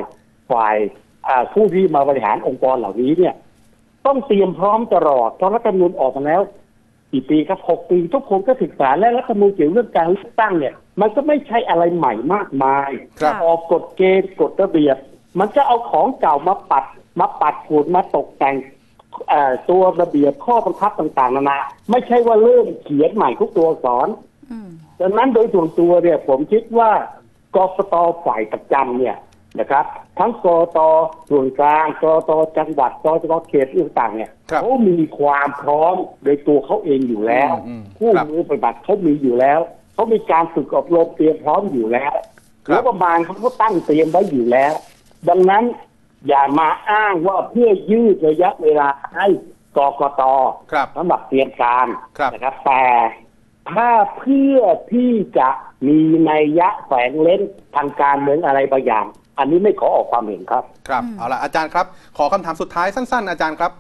[0.52, 0.76] ฝ่าย
[1.28, 3.36] อ่าผู้ที่มาบริหารองค์กรเหล่านี้เนี่ย
[4.06, 6.42] ต้องเตรียมพร้อมตลอดเพราะรัฐธรรมนูญออกมาแล้ว
[7.12, 12.90] กี่ปีครับหกปีทุกคนก็ศึกษาและรัฐธรรมนูญเกี่ยวเรื่องการเลือกตั้งเนี่ย มันก็ไม่ใช่อะไรใหม่มากมาย
[13.22, 14.98] ครับ ออกกฎเกณฑ์กฎระเบียบ
[15.40, 16.86] มันก็เอาของเก่ามาปัด
[17.20, 18.56] มาปัดฝุ่นมาตกแต่ง
[19.30, 21.60] เอ่อตัวระเบียบข้อบังคับต่างๆนานา
[21.92, 24.08] ไม่ใช่ว่าเริ่มเขียนใหม่ทุกตัวอักษร
[24.52, 24.70] อืม
[25.02, 26.92] ดังนั้นโดยส่วนตัวเนี่ยผมคิดว่า
[27.56, 29.16] กกตฝ่ายประจำเนี่ย
[29.60, 29.86] นะครับ
[30.20, 30.80] ทั้งกกต
[31.30, 33.68] ส่วนกลางกกตจังหวัดกกตเขต
[34.00, 39.60] ต่างๆเนี่ยครับเขามีความพร้อมโดยตัวเขาเองอยู่แล้ว อืมอืมผู้ครับมือปฏิบัติเขามีอยู่แล้ว
[39.94, 42.14] เขามีการฝึกอบรมเตรียมพร้อมอยู่แล้ว
[42.68, 44.74] ครับงบประมาณเขาก็ตั้งเตรียมไว้อยู่แล้ว
[45.30, 45.64] ดังนั้น
[46.28, 49.28] อย่ามาอ้างว่าเพื่อยืดระยะเวลาให้
[49.78, 50.22] กกต
[50.72, 51.88] ครับ สำหรับเตรียมการ
[52.18, 52.86] ครับนะครับ แต่
[53.72, 54.60] ถ้าเพื่อ
[54.94, 55.50] ที่จะ
[55.88, 57.42] มีนัยยะแฝงเล่น
[57.76, 59.06] ทางการเมืองอะไรบางอย่าง
[59.40, 61.86] อันนี้ไม่ขอออกความเห็นครับ ครับเอาละอาจารย์ครับ
[62.18, 63.72] ขอคำถามสุดท้ายสั้น ๆ อาจารย์ครับ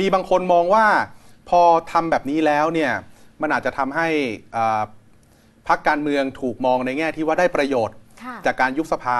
[0.00, 0.86] มีบางคนมองว่า
[1.48, 1.60] พอ
[1.92, 2.92] ทำแบบนี้แล้วเนี่ย
[3.40, 4.08] มันอาจจะทำให้
[4.56, 4.82] อ่า
[5.68, 9.18] พักการเมืองถูกมองในแง่ที่ว่าได้ประโยชน์ค่ะจากการยุบสภา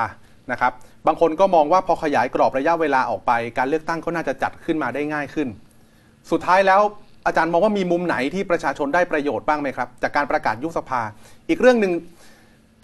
[0.52, 0.72] นะครับ
[1.07, 5.48] บางคนก็มองว่าพอขยายกรอบระยะเวลาออกไป การเลือกตั้งก็น่าจะจัดขึ้นมาได้ง่ายขึ้น
[6.30, 6.80] สุดท้ายแล้ว
[7.26, 11.00] อาจารย์มองว่ามีมุมไหนที่ประชาชนได้ประโยชน์บ้างไหมครับ จากการประกาศยุบสภา
[11.48, 11.92] อีกเรื่องหนึ่ง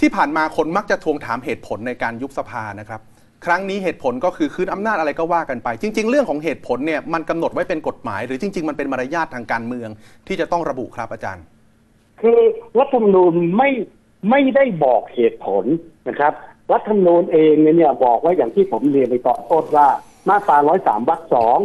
[0.00, 3.00] ที่ผ่านมาคนมักจะทวงถามเหตุผลในการยุบสภานะครับ
[3.46, 9.88] ครั้งนี้เหตุผลก็คือคืนอำนาจอะไรก็ว่ากันไป จริง ๆ เรื่องของเหตุผลเนี่ยมันกำหนดไว้เป็นกฎหมาย หรือจริง ๆ มันเป็นมารยาททางการเมือง
[10.26, 11.44] ที่จะต้องระบุครับอาจารย์
[12.20, 12.40] คือ
[12.78, 13.70] รัฐธรรมนูญไม่
[14.30, 15.64] ไม่ได้บอกเหตุผล
[16.08, 16.32] นะครับ
[16.72, 19.88] รัฐธรรมนูญเองเนี่ยบอกว่าอย่างที่ผมเรียนไปตอนต้นว่า
[20.28, 21.58] มาตราร้อยสามวรรคสอง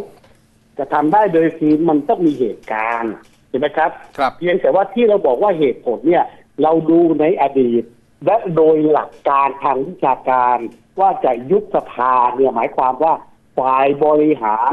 [0.77, 3.13] จะทำได้โดยคือมันต้องมีเหตุการณ์
[3.49, 6.23] ใช่ไหมครับครับเพียงแต่ว่าที่เราบอกว่าเหตุผลเนี่ย
[6.63, 7.83] เราดูในอดีต
[8.25, 10.57] และโดยหลักการทางวิชาการ
[10.99, 13.13] ว่าจะยุบสภาเนี่ยหมายความว่า
[13.57, 14.71] ฝ่ายบริหาร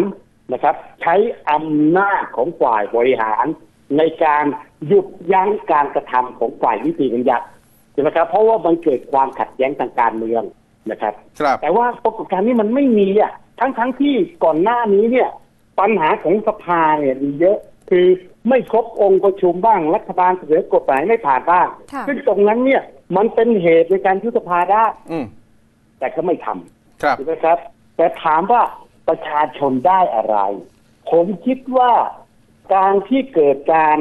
[0.52, 1.14] นะครับ ใช้
[1.50, 3.44] อำนาจของฝ่ายบริหาร
[3.98, 4.44] ในการ
[4.87, 7.46] หยุดยั้งการกระทำของฝ่ายนิติบัญญัติ
[7.92, 10.42] ใช่ไหมครับเพราะว่ามันเกิดความขัดแย้งทางการเมือง
[10.90, 15.28] นะครับครับแต่ว่าปรากฏการณ์นี้มันไม่มีอะทั้งทั้งที่ก่อนหน้านี้เนี่ย
[15.81, 17.59] ปัญหาของสภาเนี่ยมีเยอะ
[17.90, 18.07] คือ
[18.48, 22.83] ไม่ครบองค์ประชุมบ้างรัฐบาลเสนอกฎหมายไม่ผ่านบ้างค่ะซึ่งตรงนั้นเนี่ย
[23.16, 25.27] มันเป็นเหตุในการยุบสภาได้อืม
[25.98, 27.59] แต่ก็ไม่ทำครับถูกไหมครับ
[27.96, 28.62] แต่ถามว่า
[29.09, 30.38] ประชาชนได้อะไร
[31.11, 31.92] ผมคิดว่า
[32.75, 33.98] การที่เกิดการ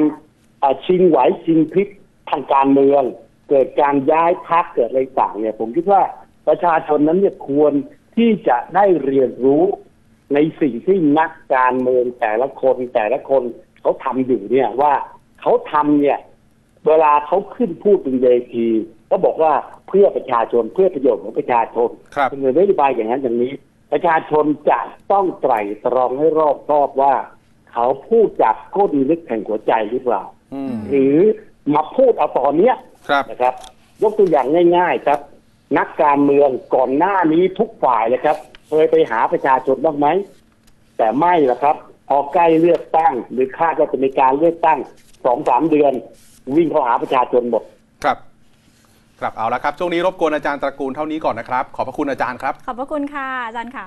[0.62, 1.88] อ่าชิงไหวชิงพลิก
[2.30, 3.02] ทางการเมือง
[3.50, 6.02] เกิดการย้ายพักเกิดอะไรต่างเนี่ย ผมคิดว่า
[6.48, 7.72] ประชาชนนั้นเนี่ยควร
[8.16, 9.64] ที่จะได้เรียนรู้
[10.34, 13.42] ในสิ่งที่นักการเมืองแต่ละคนแต่ละคน
[13.80, 14.92] เขาทำอยู่เนี่ยว่า
[15.40, 16.18] เขาทำเนี่ย
[16.86, 18.66] เวลาเขาขึ้นพูดบนเวที
[19.12, 19.52] ก็บอกว่า
[19.88, 23.52] เพื่อประชาชนเพื่อประโยชน์ของประชาชนครับเป็นนโยบายอย่างนั้นอย่างนี้
[23.92, 24.80] ประชาชนจะ
[25.12, 27.14] ต้องไตร่ตรองให้รอบคอบว่า
[27.72, 30.22] เขาพูดจากก้นลึกแห่งหัวใจหรือเปล่า
[30.54, 31.16] อืมหรือ
[31.74, 32.74] มาพูดเอาตอนเนี้ย
[33.08, 33.54] ครับนะครับ
[34.02, 34.46] ยกตัวอย่าง
[34.76, 35.20] ง่าย ๆ ครับ
[35.78, 38.36] นักการเมืองก่อนหน้านี้ทุกฝ่ายเลยครับ
[38.68, 40.06] เคยไปหาประชาชนบ้างไหม
[40.98, 41.76] แต่ไม่ละครับ
[42.08, 44.78] พอใกล้เลือกตั้ง หรือคาดว่าจะมีการเลือกตั้ง
[45.24, 45.92] สองสามเดือน
[46.56, 47.62] วิ่งเข้าหาประชาชนหมด
[48.04, 48.18] ครับ
[49.22, 53.86] ครับเอาละครับ ช่วงนี้รบกวนอาจารย์ตระกูลเท่านี้ก่อนนะครับ ขอบพระคุณอาจารย์ครับ ขอบพระคุณค่ะอาจารย์ขา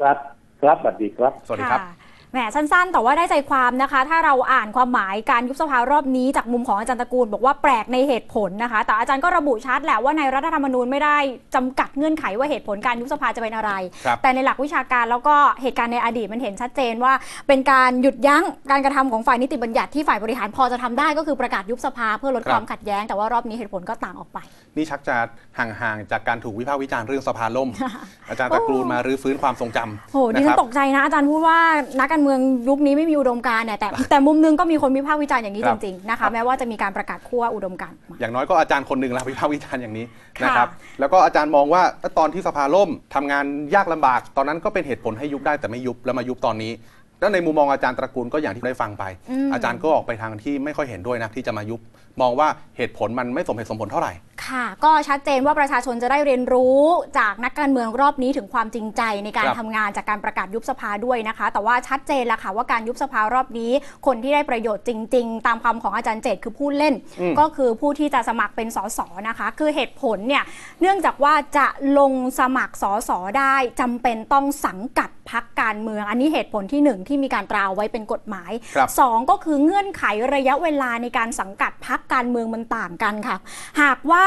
[0.00, 0.16] ครับ
[0.62, 11.16] ครับสวัสดีครับ สวัสดีครับะ แหมสั้นๆ แต่ว่าได้ใจความนะคะ ถ้าเราอ่านความหมายการยุบสภารอบนี้จากมุมของอาจารย์ตระกูล บอกว่าแปลกในเหตุผลนะคะ แต่อาจารย์ก็ระบุชัดแหละว่าในรัฐธรรมนูญไม่ได้
[11.54, 13.72] จำกัดเงื่อนไขว่าเหตุผลการยุบสภาจะเป็นอะไร
[14.06, 17.12] ครับแต่ในหลักวิชาการแล้วก็เหตุการณ์ในอดีตมันเห็นชัดเจนว่า
[17.48, 24.38] เป็นการหยุดยั้งการกระทำของฝ่ายนิติบัญญัติที่ฝ่ายบริหารพอจะทำได้ก็คือประกาศยุบสภาเพื่อลดครับความขัดแย้งแต่ว่ารอบนี้เหตุผลก็ต่างออกไป
[24.76, 25.16] นี่ชักจะ
[25.58, 27.70] ห่างๆจากการถูกวิพากษ์วิจารณ์เรื่องสภาล่ม
[28.28, 31.58] อาจารย์ตระกูลมารื้อฟื้นความทรงจำโหดินะฉัคนรับตกใจนะอาจารย์พูดว่า
[31.98, 40.04] นักการเมืองยุคนี้ไม่มีอุดมการณ์เนี่ยแต่แต่มุมนึงก็มีคนวิพากษ์วิจารณ์อย่างนี้คจรับริงๆนะคะแม้ว่าจะมีการประกาศขั้วอุดมการณ์ออกมา อย่างน้อยก็อาจารย์คนหนึ่งแล้ววิพากษ์วิจารณ์อย่างนี้
[40.38, 40.68] ค่ะนะครับ
[41.00, 41.82] แล้วก็อาจารย์มองว่า
[42.18, 46.72] ตอนที่สภาล่มทำงานยากลำบาก ตอนนั้นก็เป็นเหตุผลให้ยุบได้แต่ไม่ยุบแล้วมายุบตอนนี้
[47.22, 49.04] แล้วในมุมมองอาจารย์ตระกูลก็อย่างที่ได้ฟังไป
[49.48, 51.80] มอาจารย์ก็ออกไปทางที่ไม่ค่อยเห็นด้วยนะที่จะมายุบ
[52.20, 54.12] มองว่าเหตุผลมันไม่สมเหตุสมผลเท่าไหร่
[54.46, 56.78] ค่ะ ก็ชัดเจนว่าประชาชนจะได้เรียนรู้
[57.18, 63.72] จากนักการเมืองรอบนี้ถึงความจริงใจในการครับทำงานจากการประกาศยุบสภาด้วยนะคะ แต่ว่าชัดเจนแล้วค่ะว่าการยุบสภารอบนี้
[64.06, 70.44] คนที่ได้ประโยชน์จริง ๆ ตามคำของอาจารย์เจตคือผู้เล่นอืมก็คือผู้ที่จะสมัครเป็นสสนะคะ คือเหตุผลเนี่ย
[70.80, 71.66] เนื่องจากว่าจะ
[71.98, 83.36] ลงสมัครสสได้จำเป็นต้องสังกัดพักการเมือง อันนี้เหตุผลที่หนึ่งที่มีการตราไว้เป็นกฎหมายครับสองก็คือเงื่อนไขระยะเวลาในการสังกัดพักการเมืองมันต่างกันค่ะ
[83.82, 84.26] หากว่า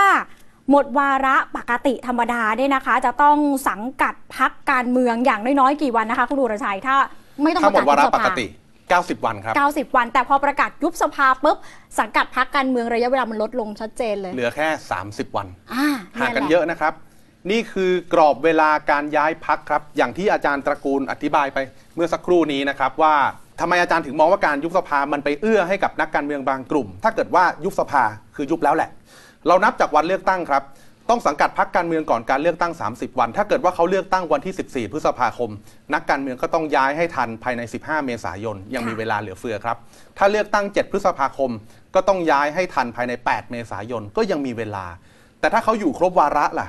[0.69, 3.37] หมดวาระปกติธรรมดาเนี่ยนะคะ จะต้อง
[3.69, 6.95] สังกัดพักการเมืองอย่างน้อยๆกี่วันนะคะ คุณดูรชัยถ้า
[7.43, 8.45] ไม่ต้องถ้าหมดวาระยุบสปภกติ
[8.85, 11.57] 90 วันครับ 90 วัน แต่พอประกาศยุบสภาปุ๊บ
[11.99, 14.67] สังกัดพักการเมืองระยะเวลามันลดลงชัดเจนเลย เหลือแค่
[15.01, 15.87] 30 วันอ่า
[16.19, 16.93] ห่างกันแหลเยอะนะครับ
[17.51, 21.57] นี่คือกรอบเวลาการย้ายพักครับ อย่างที่อาจารย์ตระกูลอธิบายไป
[21.95, 23.15] เมื่อสักครู่นี้นะครับว่า
[23.59, 28.03] ทำไมอาจารย์ถึงมองว่าการยุบสภามันไปเอื้อให้กับนักการเมืองบางกลุ่ม ถ้าเกิดว่ายุบสภา
[28.35, 28.89] คือยุบแล้วแหละ
[29.47, 30.63] เรานับจากวันเลือกตั้งครับ
[31.09, 35.51] ต้องสังกัดพักการเมืองก่อนการเลือกตั้ง 30 วัน ถ้าเกิดว่าเขาเลือกตั้งวันที่ 14 พฤษภาคม
[35.93, 39.77] นักการเมืองก็ต้องย้ายให้ทันภายใน 15 เมษายนยังมีเวลาเหลือเฟือครับ
[40.17, 41.51] ถ้าเลือกตั้ง 7 พฤษภาคม
[41.95, 44.85] ก็ต้องย้ายให้ทันภายใน 8 เมษายนก็ยังมีเวลา
[45.39, 46.67] แต่ถ้าเขาอยู่ครบวาระล่ะ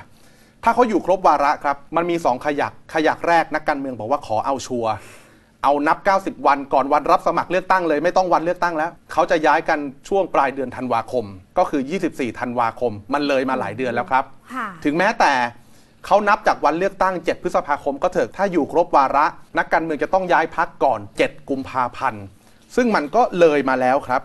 [0.63, 4.93] ถ้าเขาอยู่ครบวาระครับ มันมี 2 ขยัก ขยักแรกนักการเมืองบอกว่าขอเอาชัวร์
[5.63, 11.25] เอานับ 90 วันก่อนวันรับสมัครเลือกตั้งเลยไม่ต้องวันเลือกตั้งแล้ว เขาจะย้ายกันช่วงปลายเดือนธันวาคม
[11.57, 15.33] ก็คือ 24 ธันวาคม มันเลยมาหลายเดือนแล้วครับค่ะถึงแม้แต่
[16.05, 19.25] เขานับจากวันเลือกตั้ง 7 พฤษภาคมก็เถอะถ้าอยู่ครบวาระ
[19.57, 22.23] นักการเมืองจะต้องย้ายพักก่อน 7 กุมภาพันธ์
[22.75, 24.21] ซึ่งมันก็เลยมาแล้วครับ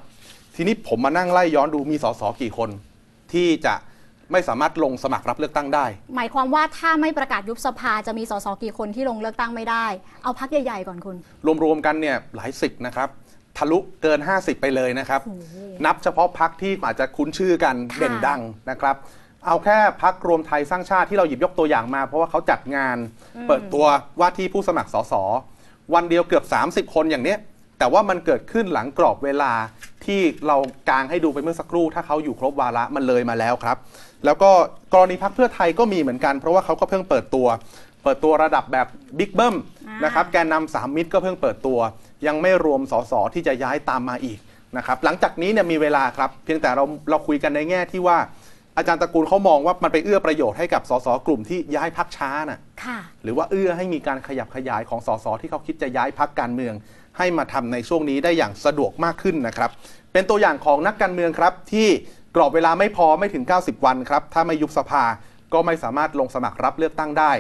[0.57, 2.71] ทีนี้ผมมานั่งไล่ย้อนดูมีสสกี่คน
[3.33, 3.75] ที่จะ
[4.33, 9.87] ไม่สามารถลงสมัครรับเลือกตั้งได้ หมายความว่าถ้าไม่ประกาศยุบสภาจะมีสสกี่คนที่ลงเลือกตั้งไม่ได้
[10.25, 11.17] เอาพักใหญ่ๆก่อนคุณ
[11.65, 13.09] รวมๆกันเนี่ยหลายสิบนะครับ
[13.59, 18.97] ทะลุเกิน 50 ไปเลยนะครับโอ้โหนับเฉพาะพักที่อาจจะคุ้นชื่อกันค่ะเด่นดังนะครับ
[19.47, 22.97] เอาแค่พักรวมไทยสร้างชาติที่เราหยิบยกตัวอย่างมา เพราะว่าเขาจัดงาน
[23.49, 23.85] เปิดตัว
[24.21, 25.15] ว่าที่ผู้สมัครสส
[25.95, 26.45] วันเดียวเกือบ
[26.89, 27.39] 30 คนอย่างเนี้ย
[27.83, 29.53] แต่ว่ามันเกิดขึ้นหลังกรอบเวลา
[30.07, 30.57] ที่เรา
[30.89, 33.77] กางให้ดูไปเมื่อสักครู่ ถ้าเขาอยู่ครบวาระมันเลยมาแล้วครับ
[34.25, 34.51] แล้วก็
[34.95, 37.47] กรณีพักเพื่อไทยก็มีเหมือนกัน เพราะว่าเขาก็เพิ่งเปิดตัว
[38.03, 38.87] เปิดตัวระดับแบบ
[39.19, 39.57] บิ๊กเบิ้ม
[39.89, 41.79] อ่านนะครับแกนนำสามมิตรก็เพิ่งเปิดตัว
[42.27, 44.39] ยังไม่รวมสสที่จะย้ายตามมาอีก
[44.77, 48.19] นะครับหลังจากนี้เนี่ยมีเวลาครับ เพียงแต่เราเราคุยกันในแง่ที่ว่า
[48.77, 56.75] อาจารย์ตระกูลเขามองว่ามันไปเอื้อประโยชน์ให้กับสสกลุ่มที่ย้ายพักช้าน่ะค่ะ หรือว่าเอื้อให้มีการขยับขยายของสสที่เขาคิดจะย้ายพักการเมือง
[57.19, 59.71] ให้มาทำในช่วงนี้ได้อย่างสะดวกมากขึ้นนะครับ
[60.13, 61.89] เป็นตัวอย่างของนักการเมืองครับที่
[62.37, 65.05] กรอบเวลาไม่พอไม่ถึง 90 วันครับ ถ้าไม่ยุบสภา
[65.53, 67.33] ก็ไม่สามารถลงสมัครรับเลือกตั้งได้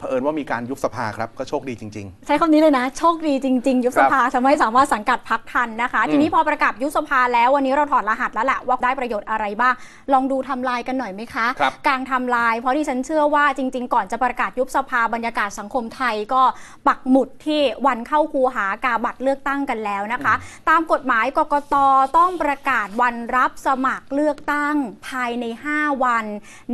[0.00, 9.74] เผอิญว่ามีการยุบสภาครับ ก็โชคดีจริงใช้คำนี้เลยนะ โชคดีจริง ๆ ยุบสภาทำให้สามารถสังกัดพักทันนะคะอืมทีนี้พอประกาศยุบสภาแล้ววันนี้เราถอดรหัสแล้วแหละว่าได้ประโยชน์อะไรบ้าง
[10.12, 16.42] ลองดูไทำลายกันหน่อยไหมคะครับกลางไทำลายเพราะที่ฉันเชื่อว่าจริง ๆ ก่อนจะประกาศยุบสภาบรรยากาศสังคมไทยก็
[16.88, 20.34] ปักหมุดที่วันเข้าคูหากาบัตรเลือกตั้งกันแล้วนะคะ
[20.68, 21.74] ตามกฎหมายกกต
[22.18, 24.76] ต้องประกาศวันรับสมัครเลือกตั้ง
[25.08, 26.26] ภายใน 5 วัน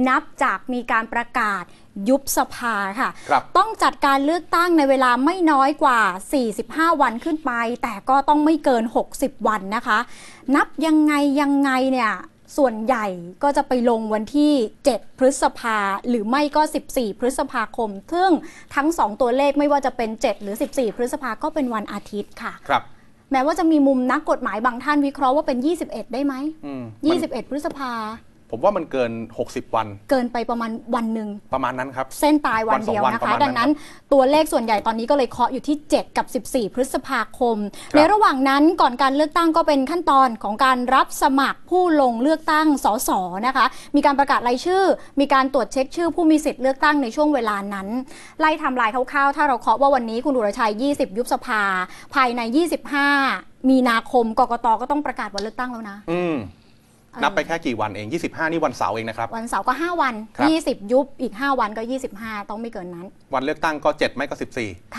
[0.09, 1.65] นับจากมีการประกาศ
[2.09, 6.01] ยุบสภาค่ะครับต้องจัดการเลือกตั้งในเวลาไม่น้อยกว่า
[6.51, 9.99] 45 วันขึ้นไป แต่ก็ต้องไม่เกิน 60 วันนะคะ
[10.55, 12.13] นับยังไงยังไงเนี่ย
[12.57, 13.07] ส่วนใหญ่
[13.43, 14.53] ก็จะไปลงวันที่
[14.87, 15.79] 7 พฤษภา
[16.09, 18.31] หรือไม่ก็ 14 พฤษภาคม ซึ่ง
[18.75, 22.83] ทั้ง 2 ตัวเลขไม่ว่าจะเป็น 7 หรือ 14 พฤษภาก็เป็นวันอาทิตย์ค่ะๆครับ
[23.33, 26.35] แม้ว่าจะมีมุมนักกฎหมายบางท่านวิเคราะห์ว่าเป็น 21 ได้ไหม
[26.67, 27.93] อืมมัน21 พฤษภา
[28.51, 29.11] ผมว่ามันเกิน
[29.45, 33.71] 60 วัน เกินไปประมาณวันหนึ่งประมาณนั้นครับ เส้นตายวันเดียววันสองวันนะประคะมาณนั้นดังนั้น
[34.13, 37.57] ตัวเลขส่วนใหญ่ตอนนี้ก็เลยเคาะอยู่ที่ 7 กับ 14 พฤษภาคม
[37.93, 43.11] ครับในระหว่างนั้นก่อนการเลือกตั้งก็เป็นขั้นตอนของการรับสมัครผู้ลงเลือกตั้งสส
[43.47, 44.83] นะคะ มีการประกาศรายชื่อ
[45.21, 47.89] มีการตรวจเช็คชื่อผู้มีสิทธิ์เลือกตั้งในช่วงเวลานั้น
[48.41, 51.63] ไล่ไทำลายคร่าวๆ ถ้าเราเคาะว่าวันนี้คุณดุรชัย 20 ยุบสภา
[52.15, 52.41] ภายใน
[53.07, 56.37] 25 มีนาคมกกตก็ต้องประกาศวันเลือกตั้งแล้วนะ อืม
[57.23, 61.83] นับไปแค่กี่วันเอง 25 นี่วันเสาร์เองนะครับ วันเสาร์ก็ 5 วันครับ20 ยุบอีก 5 วันก็
[62.17, 64.37] 25 ต้องไม่เกินนั้น วันเลือกตั้งก็ 7 ไม่ก็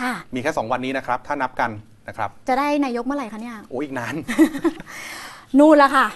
[0.04, 1.70] ่ะ14มีแค่ 2 วันนี้นะครับ ถ้านับกัน
[2.08, 4.14] นะครับ จะได้นายกเมื่อไหร่คะเนี่ย โอ้อีกนาน
[5.58, 6.08] นู่นละค่ะ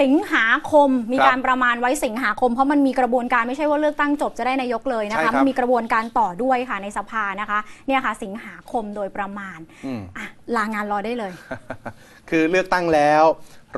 [0.00, 11.32] สิงหาคมมีครับการประมาณไว้สิงหาคมเพราะมันมีกระบวนการไม่ใช่ว่าเลือกตั้งจบจะได้นายกเลยนะใช่ครัคะบมันมีกระบวนการต่อด้วยค่ะในสภานะคะเนี่ยค่ะสิงหาคมโดยประมาณอืมอะลางานรอได้เลย
[12.30, 13.24] คือเลือกตั้งแล้ว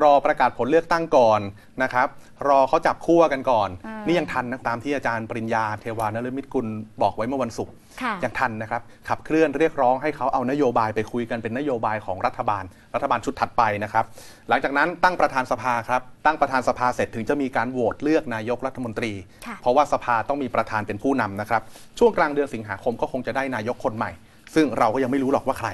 [0.03, 1.41] รอประกาศผลเลือกตั้งก่อน
[1.83, 2.07] นะครับ
[2.47, 6.67] รอเขาจับคั่วกันก่อนอ่านี่นี่ยังทันนะตามที่อาจารย์ปริญญาเทวานฤมิตกุล
[7.01, 12.63] บอกไว้เมื่อวันศุกร์ค่ะยังทันนะครับ ขับเคลื่อนเรียกร้องให้เขาเอานโยบายไปคุยกันเป็นนโยบายของรัฐบาล
[12.95, 14.05] รัฐบาลชุดถัดไปนะครับ
[14.49, 19.13] หลังจากนั้นตั้งประธานสภาครับตั้งประธานสภาเสร็จถึงจะมีการโหวตเลือกนายกรัฐมนตรี
[19.45, 21.61] ค่ะเพราะว่าสภาต้องมีประธานเป็นผู้นำนะครับ
[21.99, 24.11] ช่วงกลางเดือนสิงหาคมก็คงจะได้นายกคนใหม่
[24.55, 25.69] ซึ่งเราก็ยังไม่รู้หรอกว่าใคร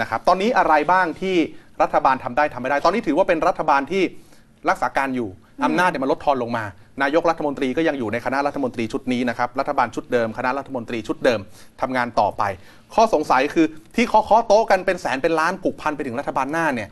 [0.00, 1.36] นะครับ ตอนนี้อะไรบ้างที่
[1.82, 4.02] รัฐบาลทำได้ทำไม่ได้ ตอนนี้ถือว่าเป็นรัฐบาลที่
[4.68, 5.28] รักษาการอยู่
[5.64, 6.64] อำนาจเนี่ยมันลดทอนลงมา
[7.02, 11.40] นายกรัฐมนตรีก็ยังอยู่ในคณะรัฐมนตรีชุดนี้นะครับ รัฐบาลชุดเดิม คณะรัฐมนตรีชุดเดิม
[11.80, 12.42] ทำงานต่อไป
[12.94, 16.88] ข้อสงสัยคือที่เคาะเคาะโต๊ะกันเป็นแสนเป็นล้านผูกพันไปถึงรัฐบาลหน้าเนี่ย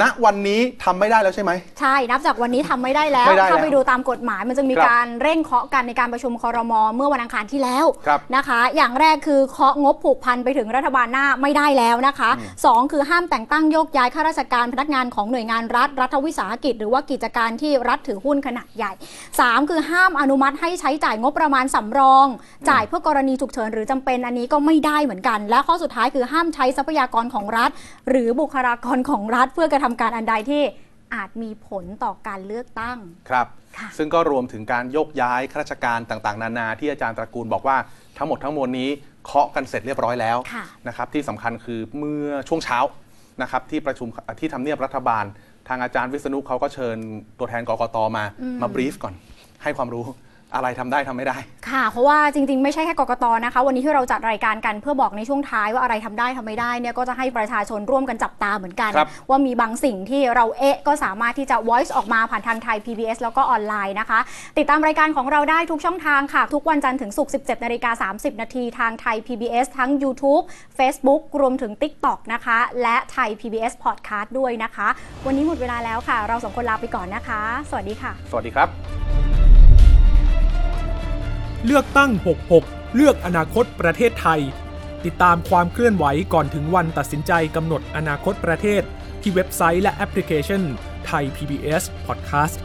[0.00, 12.30] ณวันนี้ทำไม่ได้แล้วใช่ไหม ใช่ นับจากวันนี้ทำไม่ได้แล้ว ไม่ได้แล้วถ้าไปดูตามกฎหมายมันจะมีครับการเร่งเคาะกันในการประชุมคอรมอเมื่อวันอังคารที่แล้วครับนะคะ อย่างแรกคือเคาะงบผูกพันไปถึงรัฐบาลหน้าไม่ได้แล้วนะคะ
[12.64, 18.92] สองคือห้ามแต่งตั้งโยกย้ายข้าราชการพนักงานของหน่วยงานรัฐรัฐวิสาหกิจ หรือว่ากิจการที่รัฐถือหุ้นขนาดใหญ่
[19.40, 22.26] สามคือห้ามอนุมัติให้ใช้จ่ายงบประมาณสำรอง
[22.70, 27.70] จ่ายเพื่อกรณีฉุกเฉินหรือจำเป็นอันนี้ก็ไม่ได้เหมือนกัน และข้อสุดท้ายคือห้ามใช้ทรัพยากรของรัฐ
[28.08, 30.62] หรือบุคลากรของรัฐเพื่อกระทำการอันใดที่
[31.14, 32.98] อาจมีผลต่อการเลือกตั้ง
[33.30, 33.46] ครับ
[33.78, 37.76] ค่ะซึ่งก็รวมถึงการโยกย้ายข้าราชการต่างๆ นานาที่อาจารย์ตระกูลบอกว่า
[38.18, 38.88] ทั้งหมดทั้งมวลนี้
[39.24, 42.78] เคาะกันเสร็จเรียบร้อยแล้วค่ะนะครับที่สำคัญคือเมื่อช่วงเช้า
[43.42, 44.08] นะครับที่ประชุม
[44.40, 45.24] ที่ทำเนียบรัฐบาล
[45.68, 46.96] ทางอาจารย์วิษณุเขาก็เชิญ
[47.38, 49.14] ตัวแทนกกตมาอืมมาบรีฟก่อน
[49.62, 50.04] ให้ความรู้
[50.54, 51.36] อะไรทำได้ทำไม่ได้
[51.70, 64.18] ค่ะ เพราะว่าจริง ๆ ไม่ใช่แค่กกตนะคะ วันนี้ที่เราจัดรายการกันเพื่อบอกในช่วงท้ายว่าอะไรทำได้ทำไม่ได้เนี่ยก็จะให้ประชาชนร่วมกันจับตาเหมือนกันครับว่ามีบางสิ่งที่เราเอ๊ะก็สามารถที่จะ voice ออกมาผ่านทางไทย PBS แล้วก็ออนไลน์นะคะ
[64.58, 70.44] ติดตามรายการของเราได้ทุกช่องทางค่ะ ทุกวันจันทร์ถึงศุกร์ 17นาฬิกา30 นาทีทางไทย PBS ทั้ง YouTube
[70.78, 74.88] Facebook รวมถึง TikTok นะคะ และไทย PBS Podcast ด้วยนะคะ
[75.26, 79.47] วันนี้หมดเวลาแล้วค่ะ เราสองคนลาไปก่อนนะคะ สวัสดีค่ะ สวัสดีครับ
[81.64, 82.10] เลือกตั้ง
[82.54, 84.40] 66 เลือกอนาคตประเทศไทย
[85.04, 88.82] ติดตามความเคลื่อนไหวก่อนถึงวันตัดสินใจกำหนดอนาคตประเทศ
[89.22, 90.62] ที่เว็บไซต์และแอปพลิเคชัน
[91.06, 92.56] ไทย PBS Podcast